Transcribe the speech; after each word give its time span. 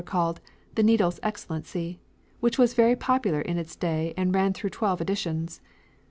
called 0.03 0.41
"The 0.73 0.81
Needle's 0.81 1.19
Excellency," 1.21 1.99
which 2.39 2.57
was 2.57 2.73
very 2.73 2.95
popular 2.95 3.39
in 3.39 3.59
its 3.59 3.75
day 3.75 4.15
and 4.17 4.33
ran 4.33 4.51
through 4.51 4.71
twelve 4.71 4.99
editions. 4.99 5.61